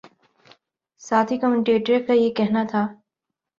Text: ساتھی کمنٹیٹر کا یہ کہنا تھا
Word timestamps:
ساتھی 1.01 1.37
کمنٹیٹر 1.37 2.01
کا 2.07 2.13
یہ 2.13 2.29
کہنا 2.33 2.63
تھا 2.71 2.85